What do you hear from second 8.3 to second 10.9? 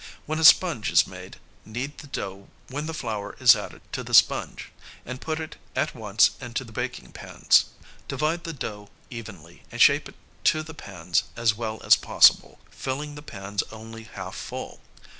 the dough evenly and shape it to the